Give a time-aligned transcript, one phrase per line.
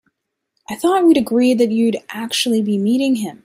[0.67, 3.39] I thought we'd agreed that you wouldn't actually be meeting him?